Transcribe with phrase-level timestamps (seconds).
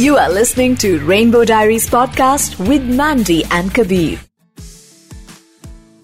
[0.00, 4.18] You are listening to Rainbow Diaries podcast with Mandy and Kabir.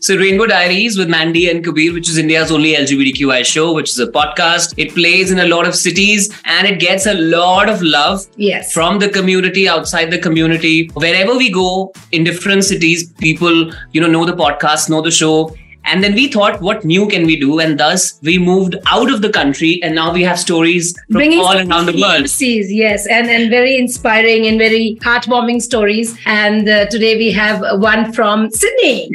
[0.00, 3.98] So, Rainbow Diaries with Mandy and Kabir, which is India's only LGBTQI show, which is
[3.98, 4.74] a podcast.
[4.76, 8.72] It plays in a lot of cities and it gets a lot of love Yes.
[8.72, 10.88] from the community, outside the community.
[10.94, 15.56] Wherever we go in different cities, people, you know, know the podcast, know the show.
[15.87, 17.59] And then we thought, what new can we do?
[17.61, 21.41] And thus we moved out of the country and now we have stories from Bringing
[21.41, 22.21] all around the world.
[22.21, 26.17] overseas, yes, and and very inspiring and very heartwarming stories.
[26.27, 29.11] And uh, today we have one from Sydney.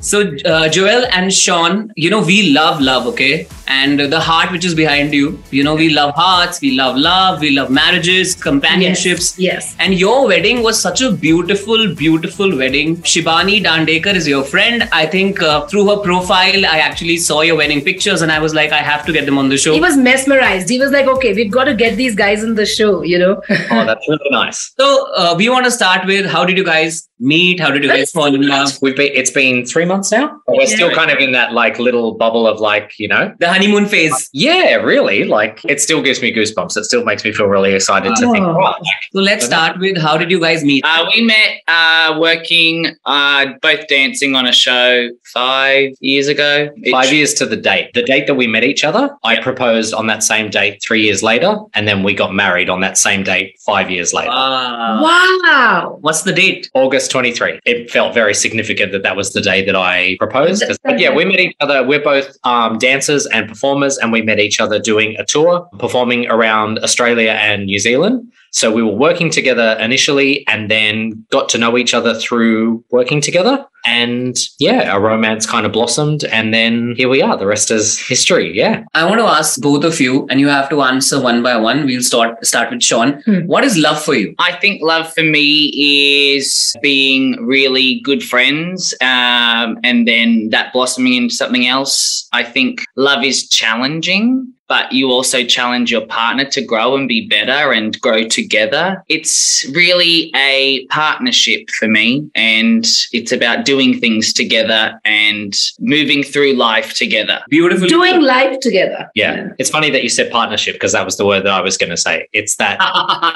[0.00, 3.46] So, uh, Joel and Sean, you know, we love love, okay?
[3.66, 7.40] And the heart which is behind you, you know, we love hearts, we love love,
[7.40, 9.38] we love marriages, companionships.
[9.38, 9.74] Yes.
[9.78, 12.96] And your wedding was such a beautiful, beautiful wedding.
[12.98, 14.88] Shibani Dandekar is your friend.
[14.92, 18.54] I think uh, through her profile, I actually saw your wedding pictures and I was
[18.54, 19.72] like, I have to get them on the show.
[19.74, 20.68] He was mesmerized.
[20.68, 23.42] He was like, okay, we've got to get these guys in the show, you know?
[23.70, 24.72] Oh, that's really nice.
[24.78, 27.60] so, uh, we want to start with how did you guys meet?
[27.60, 28.78] How did you guys fall in love?
[28.82, 30.40] We've been it's been three months now.
[30.46, 33.34] But we're still kind of in that like little bubble of like, you know.
[33.38, 34.28] The honeymoon phase.
[34.32, 35.24] Yeah, really.
[35.24, 36.76] Like it still gives me goosebumps.
[36.76, 38.60] It still makes me feel really excited to think, Oh.
[38.62, 38.74] oh,
[39.12, 40.84] So, let's start with how did you guys meet?
[40.84, 46.70] Uh, we met uh, working, uh, both dancing on a show five years ago.
[46.82, 47.92] It- five years to the date.
[47.94, 51.22] The date that we met each other, I proposed on that same date three years
[51.22, 54.28] later, and then we got married on that same date five years later.
[54.30, 55.02] Wow.
[55.02, 55.98] Wow.
[56.00, 56.70] What's the date?
[56.74, 57.60] August 23.
[57.64, 60.64] It felt very significant that that was the day that I proposed.
[60.84, 61.82] But yeah, we met each other.
[61.86, 66.26] We're both um, dancers and performers, and we met each other doing a tour, performing
[66.28, 68.32] around Australia and New Zealand.
[68.52, 73.20] So we were working together initially and then got to know each other through working
[73.20, 73.66] together.
[73.84, 76.24] And yeah, our romance kind of blossomed.
[76.24, 77.36] And then here we are.
[77.36, 78.56] The rest is history.
[78.56, 78.84] Yeah.
[78.94, 81.86] I want to ask both of you, and you have to answer one by one.
[81.86, 83.22] We'll start start with Sean.
[83.22, 83.40] Hmm.
[83.46, 84.34] What is love for you?
[84.38, 91.14] I think love for me is being really good friends um, and then that blossoming
[91.14, 92.28] into something else.
[92.32, 97.28] I think love is challenging, but you also challenge your partner to grow and be
[97.28, 99.04] better and grow together.
[99.08, 106.54] It's really a partnership for me, and it's about doing things together and moving through
[106.54, 107.40] life together.
[107.50, 107.86] Beautiful.
[107.86, 109.08] Doing life together.
[109.14, 109.50] Yeah.
[109.60, 111.90] It's funny that you said partnership because that was the word that I was going
[111.90, 112.26] to say.
[112.32, 112.80] It's that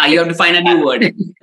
[0.11, 1.03] you have to find a new word.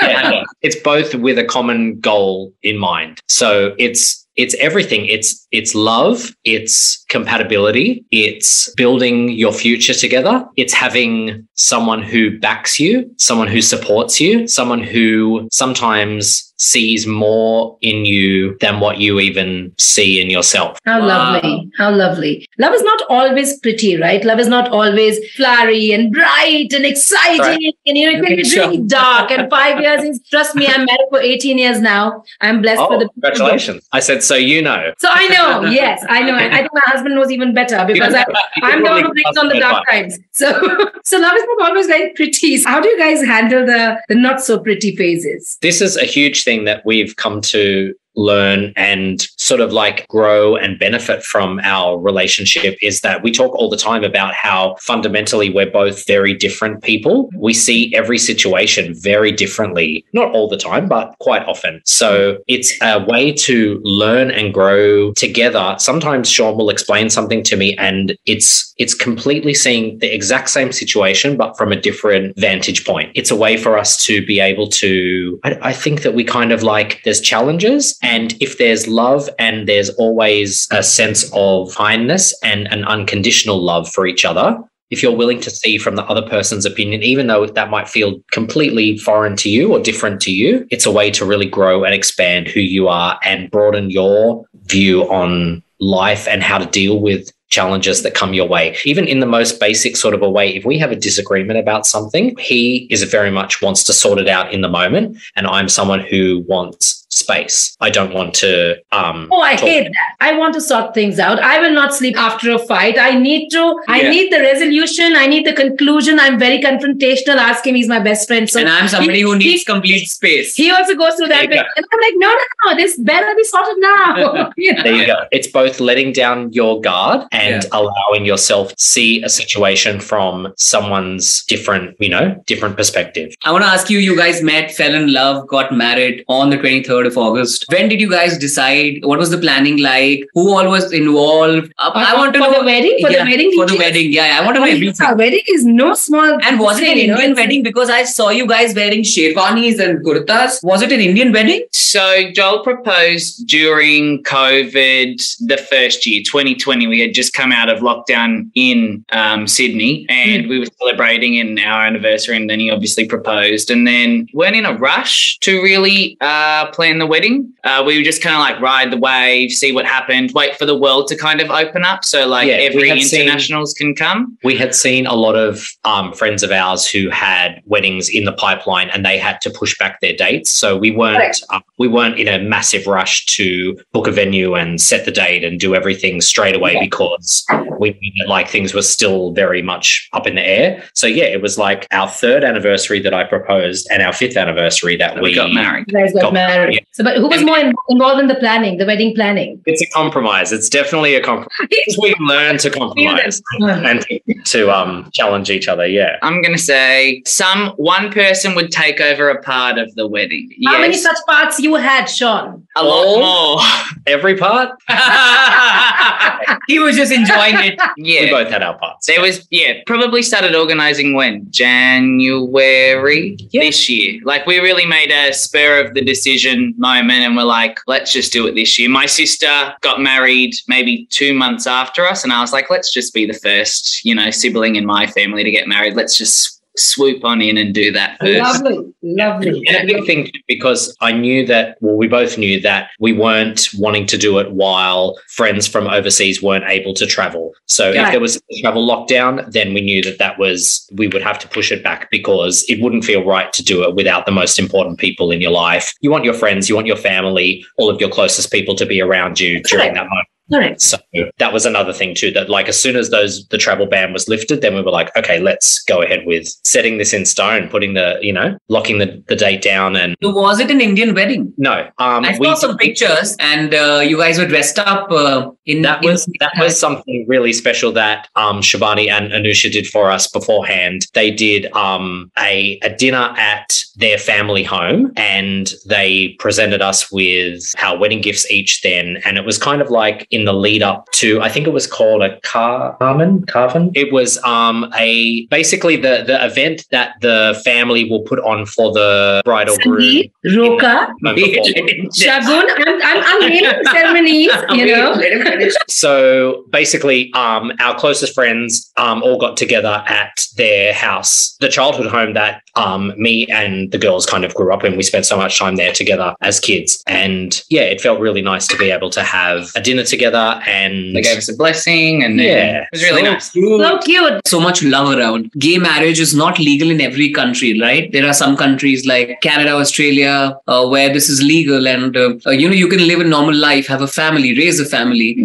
[0.00, 0.42] yeah.
[0.62, 3.20] it's both with a common goal in mind.
[3.28, 5.06] So it's it's everything.
[5.06, 10.44] It's it's love, it's compatibility, it's building your future together.
[10.56, 17.78] It's having someone who backs you, someone who supports you, someone who sometimes sees more
[17.80, 20.78] in you than what you even see in yourself.
[20.84, 21.06] How Wow.
[21.06, 21.70] lovely.
[21.78, 22.46] How lovely.
[22.58, 24.22] Love is not always pretty, right?
[24.24, 27.72] Love is not always flowery and bright and exciting.
[27.86, 28.64] And you know, it can be Sure.
[28.66, 29.30] really dark.
[29.30, 32.22] And five years is, trust me, I'm married for 18 years now.
[32.42, 33.82] I'm blessed Oh, with the congratulations.
[33.92, 34.92] I said, so you know.
[34.98, 36.34] So I know, yes, I know.
[36.34, 38.24] I think my husband knows even better because I,
[38.62, 40.18] I'm the one who brings on the dark times.
[40.32, 40.50] So,
[41.06, 42.58] so love is not always very pretty.
[42.58, 45.56] So how do you guys handle the, the not so pretty phases?
[45.62, 50.56] this is a huge thing that we've come to learn and sort of like grow
[50.56, 55.50] and benefit from our relationship is that we talk all the time about how fundamentally
[55.50, 57.30] we're both very different people.
[57.36, 61.80] We see every situation very differently, not all the time, but quite often.
[61.84, 65.76] So it's a way to learn and grow together.
[65.78, 70.72] Sometimes Sean will explain something to me and it's it's completely seeing the exact same
[70.72, 73.12] situation but from a different vantage point.
[73.14, 76.50] It's a way for us to be able to I, I think that we kind
[76.50, 82.34] of like there's challenges and if there's love and there's always a sense of kindness
[82.42, 84.58] and an unconditional love for each other
[84.90, 88.20] if you're willing to see from the other person's opinion, even though that might feel
[88.32, 91.94] completely foreign to you or different to you, it's a way to really grow and
[91.94, 97.30] expand who you are and broaden your view on life and how to deal with
[97.50, 98.76] challenges that come your way.
[98.84, 101.84] Even in the most basic sort of a way, if we have a disagreement about
[101.84, 105.18] something, he is very much wants to sort it out in the moment.
[105.36, 107.76] And I'm someone who wants space.
[107.80, 110.10] I don't want to um Oh, I talk- hate that.
[110.20, 111.38] I want to sort things out.
[111.40, 112.98] I will not sleep after a fight.
[112.98, 114.10] I need to, I Yeah.
[114.10, 115.16] need the resolution.
[115.16, 116.18] I need the conclusion.
[116.20, 117.36] I'm very confrontational.
[117.36, 118.48] Ask him, he's my best friend.
[118.48, 120.54] So and I'm somebody he- who he- needs complete space.
[120.54, 121.48] He also goes through that.
[121.48, 121.66] Bit.
[121.76, 124.50] And I'm like, no, no, no, this better be sorted now.
[124.56, 124.82] you know?
[124.82, 125.24] There you go.
[125.32, 127.68] It's both letting down your guard and Yeah.
[127.80, 133.34] allowing yourself to see a situation from someone's different, you know, different perspective.
[133.44, 136.56] I want to ask you, you guys met, fell in love, got married on the
[136.58, 137.64] 23rd of of August.
[137.70, 139.04] When did you guys decide?
[139.04, 140.28] What was the planning like?
[140.34, 141.72] Who all was involved?
[141.78, 142.98] Uh, I want to for know the wedding.
[143.02, 143.52] For Yeah, the wedding.
[143.56, 144.12] for the wedding.
[144.12, 144.94] Yeah, I want to know Oh, everything.
[145.08, 146.38] yeah, wedding is no small.
[146.44, 147.62] And was it an thing, you know, Indian it's- wedding?
[147.64, 150.62] Because I saw you guys wearing sherwanis and kurtas.
[150.62, 151.64] Was it an Indian wedding?
[151.72, 155.16] So Joel proposed during COVID
[155.48, 156.86] the first year, 2020.
[156.86, 161.58] We had just come out of lockdown in um, Sydney and we were celebrating in
[161.58, 166.16] our anniversary and then he obviously proposed and then weren't in a rush to really
[166.20, 167.52] uh, plan the wedding.
[167.64, 170.64] Uh, we were just kind of like ride the wave, see what happened, wait for
[170.66, 173.94] the world to kind of open up so like Yeah, every had seen- internationals can
[173.94, 174.36] come.
[174.42, 178.32] We had seen a lot of um, friends of ours who had weddings in the
[178.32, 180.52] pipeline, and they had to push back their dates.
[180.52, 181.44] So we weren't Correct.
[181.50, 185.44] uh, we weren't in a massive rush to book a venue and set the date
[185.44, 187.44] and do everything straight away because
[187.78, 190.82] we knew that like things were still very much up in the air.
[190.94, 194.96] So yeah, it was like our third anniversary that I proposed, and our fifth anniversary
[194.96, 195.84] that We we got married.
[195.88, 196.79] You guys got Got- married.
[196.80, 196.84] Yeah.
[196.92, 199.60] So, but who was more in- involved in the planning, the wedding planning?
[199.66, 200.52] It's a compromise.
[200.52, 201.48] It's definitely a compromise.
[202.00, 204.04] we learn to compromise and
[204.46, 205.86] to um, challenge each other.
[205.86, 206.16] Yeah.
[206.22, 210.50] I'm going to say some one person would take over a part of the wedding.
[210.66, 212.66] How many such parts you had, Sean?
[212.76, 213.56] A lot All?
[213.56, 213.60] more.
[214.06, 214.70] Every part,
[216.68, 217.80] he was just enjoying it.
[217.96, 218.22] Yeah.
[218.24, 219.06] we both had our parts.
[219.06, 221.50] There was, yeah, probably started organizing when?
[221.50, 223.62] January Yeah.
[223.62, 224.20] this year.
[224.24, 228.32] Like, we really made a spur of the decision moment and we're like, let's just
[228.32, 228.88] do it this year.
[228.88, 233.14] My sister got married maybe two months after us, and I was like, let's just
[233.14, 235.94] be the first, you know, sibling in my family to get married.
[235.94, 238.64] Let's just swoop on in and do that first.
[238.64, 239.66] Lovely, lovely.
[239.68, 243.68] And a big thing because I knew that, well, we both knew that we weren't
[243.76, 247.52] wanting to do it while friends from overseas weren't able to travel.
[247.66, 251.22] So if there was a travel lockdown, then we knew that that was, we would
[251.22, 254.32] have to push it back because it wouldn't feel right to do it without the
[254.32, 255.92] most important people in your life.
[256.00, 259.00] You want your friends, you want your family, all of your closest people to be
[259.00, 260.28] around you during that moment.
[260.52, 260.80] Correct.
[260.80, 260.98] So
[261.38, 262.30] that was another thing too.
[262.32, 265.14] That like as soon as those the travel ban was lifted, then we were like,
[265.16, 269.22] okay, let's go ahead with setting this in stone, putting the you know locking the,
[269.28, 269.96] the date down.
[269.96, 271.52] And was it an Indian wedding?
[271.56, 275.50] no, um, I we saw some pictures, and uh, you guys were dressed up uh,
[275.66, 279.86] in that in- was that was something really special that um Shibani and Anusha did
[279.86, 281.06] for us beforehand.
[281.14, 287.62] They did um a, a dinner at their family home and they presented us with
[287.82, 289.18] our wedding gifts each then.
[289.24, 291.86] And it was kind of like in the lead up to I think it was
[291.86, 293.90] called a car Carmen Carven.
[293.94, 298.92] It was um a basically the the event that the family will put on for
[298.92, 300.24] the bridal groom.
[300.44, 301.12] Roka.
[301.22, 302.66] Shagun.
[302.78, 305.12] I'm, I'm, I'm naming ceremonies, you know.
[305.12, 305.74] Let him finish.
[305.88, 312.06] So basically, um, our closest friends um, all got together at their house, the childhood
[312.06, 314.96] home that um, me and the girls kind of grew up in.
[314.96, 317.02] We spent so much time there together as kids.
[317.06, 321.16] And yeah, it felt really nice to be able to have a dinner together and
[321.16, 322.82] They gave us a blessing and then Yeah.
[322.82, 323.50] it was really So nice.
[323.50, 323.80] cute.
[323.80, 324.40] So cute.
[324.46, 325.50] so much love around.
[325.58, 328.10] Gay marriage is not legal in every country, right?
[328.12, 332.50] There are some countries like Canada, Australia, uh, where this is legal, and uh, uh,
[332.50, 335.36] you know you can live a normal life, have a family, raise a family.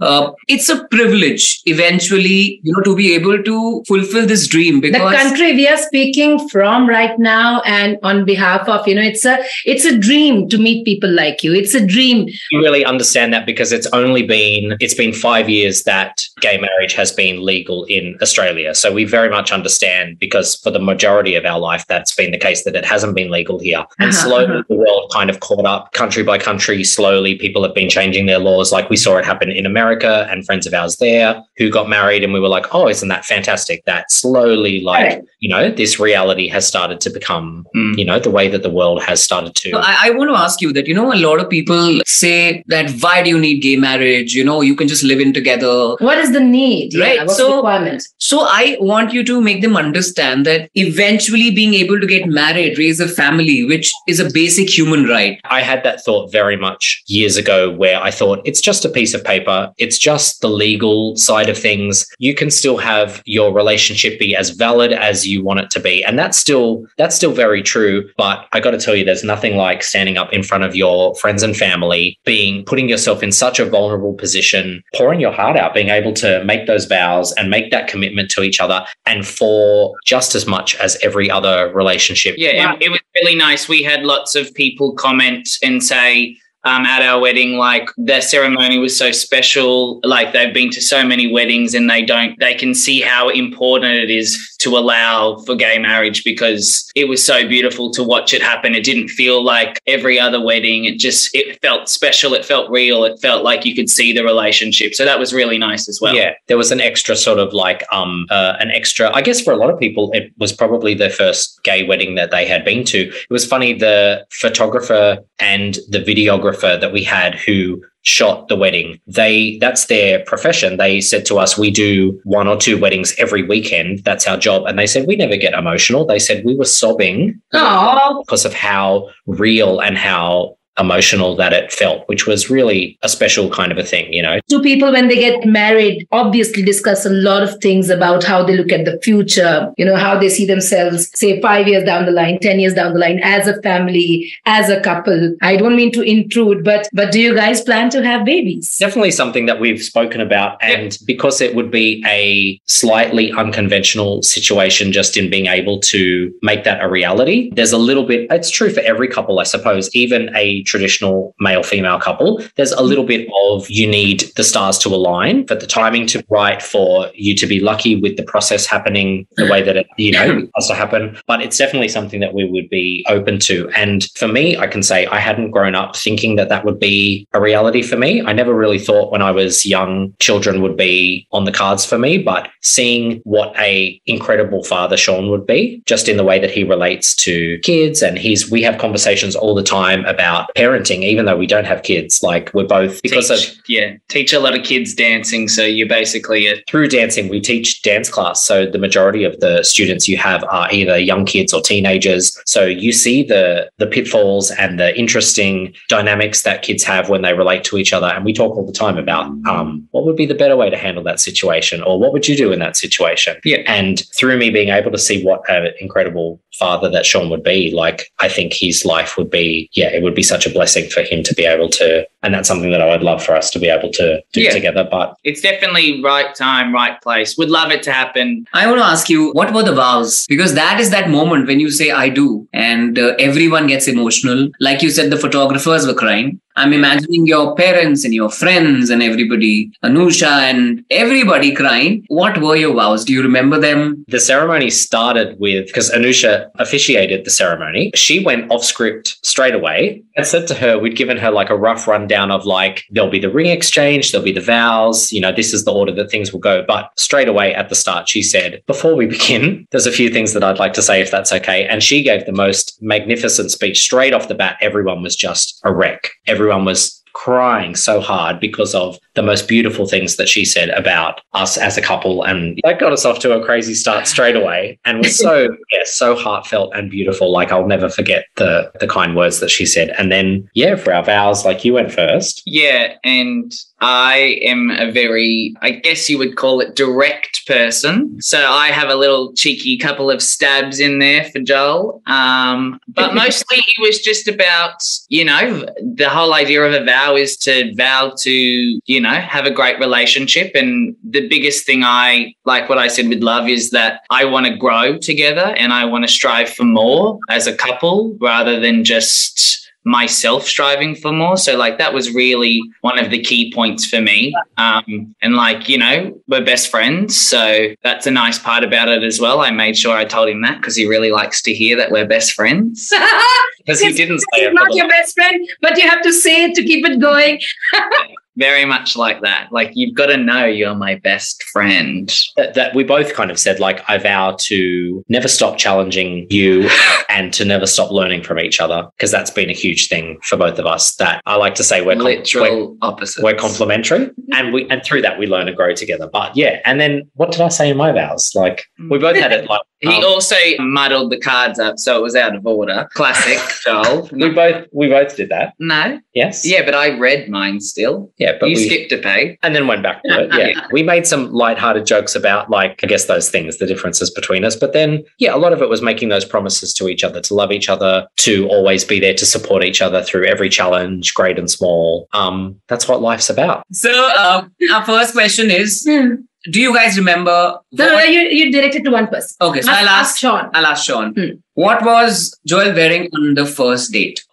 [0.00, 5.00] Uh, it's a privilege, eventually, you know, to be able to fulfill this dream because
[5.12, 9.24] the country we are speaking from right now and on behalf of you know it's
[9.24, 13.32] a it's a dream to meet people like you it's a dream you really understand
[13.32, 16.12] that because it's only been it's been five years that
[16.46, 18.70] gay marriage has been legal in Australia.
[18.82, 22.42] So we very much understand because for the majority of our life that's been the
[22.48, 23.82] case that it hasn't been legal here.
[23.98, 24.62] And Uh-huh, slowly uh-huh.
[24.72, 26.78] the world kind of caught up country by country.
[26.98, 28.68] Slowly people have been changing their laws.
[28.76, 32.22] Like we saw it happen in America and friends of ours there who got married
[32.24, 33.78] and we were like, oh, isn't that fantastic?
[33.92, 35.26] That slowly like, Correct.
[35.44, 37.92] you know, this reality has started to become, Mm.
[38.00, 39.68] you know, the way that the world has started to.
[39.74, 41.82] So I, I want to ask you that, you know, a lot of people
[42.22, 44.11] say that why do you need gay marriage?
[44.20, 45.94] You know, you can just live in together.
[46.00, 49.76] what is the need Right, what's so- requirement So I want you to make them
[49.76, 54.68] understand that eventually being able to get married, raise a family, which is a basic
[54.70, 55.40] human right.
[55.44, 59.14] I had that thought very much years ago where I thought it's just a piece
[59.14, 59.70] of paper.
[59.78, 62.06] It's just the legal side of things.
[62.18, 66.04] You can still have your relationship be as valid as you want it to be.
[66.04, 68.08] And that's still that's still very true.
[68.16, 71.42] But I gotta tell you, there's nothing like standing up in front of your friends
[71.42, 75.88] and family, being putting yourself in such a vulnerable position, pouring your heart out, being
[75.88, 80.34] able to make those vows and make that commitment to each other and for just
[80.34, 82.34] as much as every other relationship.
[82.38, 83.68] Yeah, and it was really nice.
[83.68, 88.78] We had lots of people comment and say um, at our wedding, like the ceremony
[88.78, 90.00] was so special.
[90.04, 93.94] Like they've been to so many weddings and they don't, they can see how important
[93.94, 98.42] it is to allow for gay marriage because it was so beautiful to watch it
[98.42, 98.74] happen.
[98.74, 100.84] It didn't feel like every other wedding.
[100.84, 102.34] It just it felt special.
[102.34, 103.04] It felt real.
[103.04, 104.94] It felt like you could see the relationship.
[104.94, 106.14] So that was really nice as well.
[106.14, 109.10] Yeah, there was an extra sort of like um uh, an extra.
[109.14, 112.30] I guess for a lot of people, it was probably their first gay wedding that
[112.30, 112.98] they had been to.
[113.08, 113.72] It was funny.
[113.72, 119.00] The photographer and the videographer that we had who shot the wedding.
[119.06, 120.76] They that's their profession.
[120.76, 124.00] They said to us we do one or two weddings every weekend.
[124.04, 124.66] That's our job.
[124.66, 126.04] And they said we never get emotional.
[126.04, 131.70] They said we were sobbing Oh, because of how real and how emotional that it
[131.70, 134.38] felt which was really a special kind of a thing you know?
[134.48, 138.56] Two people when they get married obviously discuss a lot of things about how they
[138.56, 142.10] look at the future you know how they see themselves say 5 years down the
[142.12, 145.34] line 10 years down the line as a family as a couple?
[145.42, 148.76] I don't mean to intrude but but do you guys plan to have babies?
[148.78, 154.92] Definitely something that we've spoken about and because it would be a slightly unconventional situation
[154.92, 158.70] just in being able to make that a reality there's a little bit it's true
[158.70, 159.94] for every couple i suppose.
[159.94, 164.78] Even a traditional male female couple there's a little bit of you need the stars
[164.78, 168.66] to align for the timing to right for you to be lucky with the process
[168.66, 171.18] happening the way that it you know has to happen.
[171.26, 173.68] But it's definitely something that we would be open to.
[173.70, 177.26] And for me i can say i hadn't grown up thinking that that would be
[177.32, 178.22] a reality for me.
[178.22, 181.98] I never really thought when i was young children would be on the cards for
[181.98, 186.50] me but seeing what a incredible father sean would be just in the way that
[186.50, 191.24] he relates to kids and he's we have conversations all the time about parenting even
[191.24, 194.56] though we don't have kids like we're both because teach, of yeah, teach a lot
[194.56, 195.48] of kids dancing.
[195.48, 198.42] So you're basically a through dancing, we teach dance class.
[198.42, 202.38] So the majority of the students you have are either young kids or teenagers.
[202.46, 207.34] So you see the the pitfalls and the interesting dynamics that kids have when they
[207.34, 208.06] relate to each other.
[208.06, 210.76] And we talk all the time about um, what would be the better way to
[210.76, 213.38] handle that situation, or what would you do in that situation.
[213.44, 213.62] Yeah.
[213.66, 217.70] And through me being able to see what an incredible father that Sean would be,
[217.74, 221.02] like I think his life would be, yeah, it would be such a blessing for
[221.02, 223.58] him to be able to, and that's something that I would love for us to
[223.58, 224.50] be able to do Yeah.
[224.50, 224.86] together.
[224.90, 227.36] But it's definitely right time, right place.
[227.38, 228.46] Would love it to happen.
[228.52, 230.26] I want to ask you, what were the vows?
[230.28, 234.50] Because that is that moment when you say "I do," and uh, everyone gets emotional.
[234.60, 236.40] Like you said, the photographers were crying.
[236.56, 242.04] I'm imagining your parents and your friends and everybody, Anusha and everybody crying.
[242.08, 243.04] What were your vows?
[243.04, 244.04] Do you remember them?
[244.08, 247.90] The ceremony started with because Anusha officiated the ceremony.
[247.94, 251.56] She went off script straight away and said to her, we'd given her like a
[251.56, 255.32] rough rundown of like, there'll be the ring exchange, there'll be the vows, you know,
[255.32, 256.64] this is the order that things will go.
[256.66, 260.34] But straight away at the start, she said, before we begin, there's a few things
[260.34, 261.66] that I'd like to say if that's okay.
[261.66, 264.58] And she gave the most magnificent speech straight off the bat.
[264.60, 266.10] Everyone was just a wreck.
[266.48, 271.58] Was crying so hard because of the most beautiful things that she said about us
[271.58, 274.98] as a couple and that got us off to a crazy start straight away and
[274.98, 277.30] was so yeah so heartfelt and beautiful.
[277.30, 279.90] Like I'll never forget the the kind words that she said.
[279.98, 282.42] And then yeah for our vows like you went first.
[282.46, 288.16] Yeah, and I am a very, I guess you would call it direct person.
[288.22, 292.00] So I have a little cheeky couple of stabs in there for Joel.
[292.06, 294.76] Um, but mostly it was just about,
[295.08, 299.46] you know, the whole idea of a vow is to vow to, you know, have
[299.46, 300.52] a great relationship.
[300.54, 304.46] And the biggest thing I like what I said with love is that I want
[304.46, 308.84] to grow together and I want to strive for more as a couple rather than
[308.84, 311.36] just myself striving for more.
[311.36, 314.32] So like that was really one of the key points for me.
[314.56, 317.18] Um, and like, you know, we're best friends.
[317.18, 319.40] So that's a nice part about it as well.
[319.40, 322.06] I made sure I told him that because he really likes to hear that we're
[322.06, 322.92] best friends.
[323.58, 326.44] because he didn't say He's it not your best friend, but you have to say
[326.44, 327.40] it to keep it going.
[328.36, 329.48] Very much like that.
[329.50, 332.12] Like you've got to know you're my best friend.
[332.36, 336.68] that, that we both kind of said like I vow to never stop challenging you
[337.08, 340.36] and to never stop learning from each other because that's been a huge thing for
[340.36, 343.22] both of us that I like to say we're com- we're, Literal opposites.
[343.22, 346.80] we're complementary and we and through that we learn and grow together but yeah and
[346.80, 349.88] then what did I say in my vows like we both had it like He
[349.96, 352.88] um, also muddled the cards up, so it was out of order.
[352.92, 354.08] Classic, Joel.
[354.12, 358.12] we both we both did that No, yes yeah, but I read mine still.
[358.22, 359.38] Yeah but you we skipped a page.
[359.42, 360.28] and then went back to it.
[360.32, 360.48] Yeah.
[360.48, 360.66] Yeah.
[360.72, 364.56] We made some lighthearted jokes about, like, I guess those things, the differences between us.
[364.56, 367.34] But then, yeah, a lot of it was making those promises to each other, to
[367.34, 371.38] love each other, to always be there to support each other through every challenge, great
[371.38, 372.08] and small.
[372.12, 373.64] Um, that's what life's about.
[373.72, 376.14] So, uh, our first question is Hmm.
[376.50, 377.58] Do you guys remember?
[377.76, 379.36] So what- you, you directed to one person.
[379.40, 380.50] okay, so I'll ask, Sean.
[380.54, 381.14] I'll ask Sean.
[381.14, 381.36] Hmm.
[381.54, 384.24] What was Joel wearing on the first date?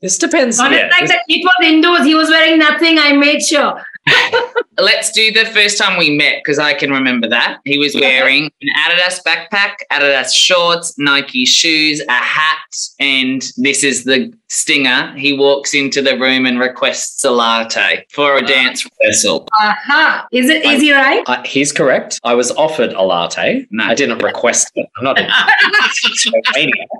[0.00, 0.58] This depends.
[0.60, 2.04] On yeah, it like this- that, it was indoors.
[2.04, 2.98] He was wearing nothing.
[2.98, 3.82] I made sure.
[4.78, 7.60] let's do the first time we met because I can remember that.
[7.64, 12.56] He was wearing an Adidas backpack, Adidas shorts, Nike shoes, a hat,
[12.98, 15.14] and this is the stinger.
[15.16, 19.48] He walks into the room and requests a latte for a dance rehearsal.
[19.58, 20.26] Aha.
[20.32, 21.22] Is it is he right?
[21.26, 22.20] Uh, he's correct.
[22.22, 23.66] I was offered a latte.
[23.70, 23.84] No.
[23.84, 24.88] I didn't request it.
[24.96, 25.28] I'm not a.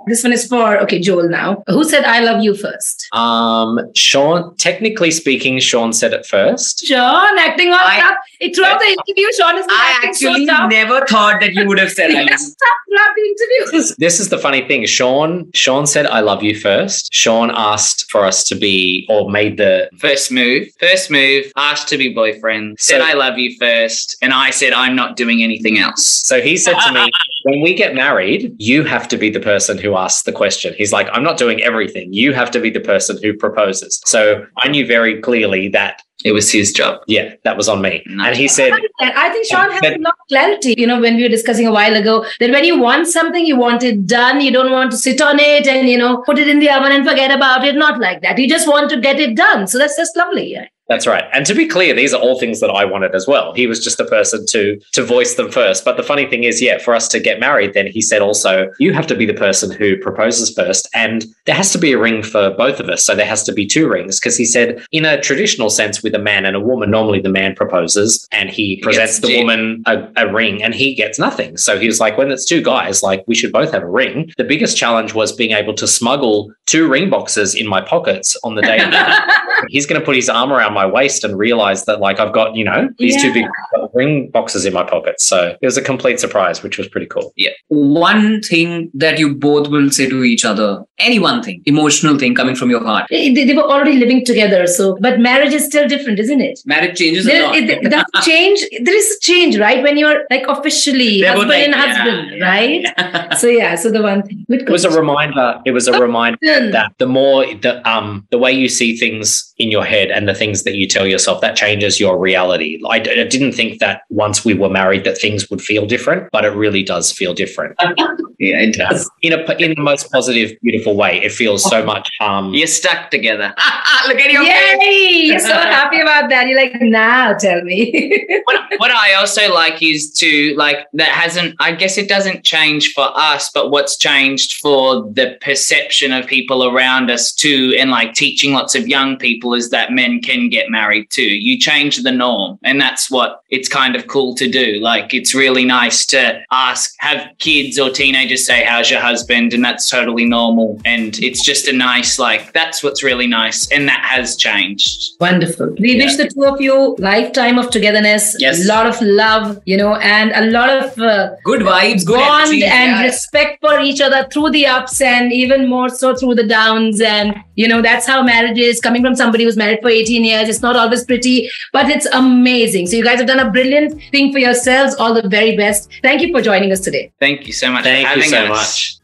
[0.07, 1.63] This one is for okay, Joel now.
[1.67, 3.07] Who said I love you first?
[3.13, 6.85] Um, Sean, technically speaking, Sean said it first.
[6.85, 8.17] Sean acting all I- tough.
[8.39, 11.91] It throughout the interview, Sean is I actually so never thought that you would have
[11.91, 13.93] said I love throughout the interview.
[13.97, 14.85] This is the funny thing.
[14.85, 17.13] Sean, Sean said, "I love you" first.
[17.13, 21.97] Sean asked for us to be, or made the First move, first move, asked to
[21.97, 25.77] be boyfriend, said So- I love you first, and I said I'm not doing anything
[25.79, 26.05] else.
[26.05, 27.09] So he said to me,
[27.43, 30.73] when we get married, you have to be the person who asks the question.
[30.77, 32.11] He's like, I'm not doing everything.
[32.13, 34.01] You have to be the person who proposes.
[34.05, 37.01] So I knew very clearly that, It was his job.
[37.07, 38.01] yeah, that was on me.
[38.07, 38.25] No.
[38.25, 40.75] And he said, I think Sean has But- a lot of clarity.
[40.77, 43.57] You know, when we were discussing a while ago, that when you want something, you
[43.57, 44.41] want it done.
[44.41, 46.91] You don't want to sit on it and, you know, put it in the oven
[46.91, 47.75] and forget about it.
[47.75, 48.37] Not like that.
[48.37, 49.67] You just want to get it done.
[49.67, 50.51] So that's just lovely.
[50.51, 50.67] Yeah.
[50.89, 51.23] That's right.
[51.33, 53.53] And to be clear, these are all things that I wanted as well.
[53.53, 55.85] He was just the person to to voice them first.
[55.85, 58.69] But the funny thing is, yeah, for us to get married, then he said also,
[58.79, 60.89] you have to be the person who proposes first.
[60.93, 63.03] And there has to be a ring for both of us.
[63.05, 64.19] So there has to be two rings.
[64.19, 67.29] Because he said, in a traditional sense, with a man and a woman, normally the
[67.29, 71.55] man proposes and he presents the woman a, a ring and he gets nothing.
[71.55, 74.31] So he was like, when it's two guys, like we should both have a ring.
[74.37, 78.55] The biggest challenge was being able to smuggle two ring boxes in my pockets on
[78.55, 78.79] the day
[79.69, 82.55] he's going to put his arm around my waist and realize that like I've got
[82.55, 83.45] you know these two big
[83.93, 85.25] ring boxes in my pockets.
[85.25, 87.31] So it was a complete surprise, which was pretty cool.
[87.35, 87.51] Yeah.
[87.67, 92.35] One thing that you both will say to each other, any one thing, emotional thing
[92.35, 93.07] coming from your heart.
[93.09, 94.67] They, they were already living together.
[94.67, 96.59] So, but marriage is still different, isn't it?
[96.65, 97.55] Marriage changes a lot.
[97.55, 99.83] it, the change, there is a change, right?
[99.83, 102.81] When you're like officially They're husband and like, yeah, husband, yeah, right?
[102.81, 103.35] yeah.
[103.43, 104.45] So yeah, so the one thing.
[104.47, 105.61] Good It was a reminder.
[105.65, 109.71] It was a reminder that the more the um the way you see things in
[109.71, 112.79] your head and the things that you tell yourself that changes your reality.
[112.87, 116.29] I, d- I didn't think that once we were married that things would feel different,
[116.31, 117.79] but it really does feel different
[118.43, 119.09] Yeah, it does.
[119.21, 121.21] in a in the most positive, beautiful way.
[121.23, 123.53] It feels so much um You're stuck together.
[124.07, 124.77] Look at your face.
[124.81, 125.27] Yay!
[125.27, 126.49] You're so happy about that.
[126.49, 128.41] You're like, now tell me.
[128.43, 132.91] what, what I also like is to like that hasn't I guess it doesn't change
[132.91, 138.13] for us, but what's changed for the perception of people around us too, and like
[138.13, 141.21] teaching lots of young people is that men can get married too.
[141.21, 144.79] You change the norm, and that's what it's kind of cool to do.
[144.81, 149.63] Like it's really nice to ask, have kids or teenagers say, "How's your husband?" and
[149.63, 154.01] that's totally normal, and it's just a nice like that's what's really nice, and that
[154.03, 155.13] has changed.
[155.19, 155.75] Wonderful.
[155.79, 158.63] We wish the two of you lifetime of togetherness, Yes.
[158.63, 162.47] a lot of love, you know, and a lot of uh, Good vibes, good bond
[162.49, 162.63] energy.
[162.65, 163.03] and yeah.
[163.03, 166.99] respect for each other through the ups and even more so through the downs.
[167.01, 170.49] And, you know, that's how marriage is coming from somebody who's married for 18 years.
[170.49, 172.87] It's not always pretty, but it's amazing.
[172.87, 174.95] So you guys have done a brilliant thing for yourselves.
[174.95, 175.89] All the very best.
[176.01, 177.11] Thank you for joining us today.
[177.19, 177.83] Thank you so much.
[177.83, 178.49] thank for you so us.
[178.49, 178.97] much.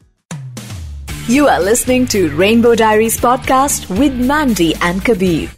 [1.28, 5.50] You are listening to Rainbow Diaries podcast with Mandy and Kabir.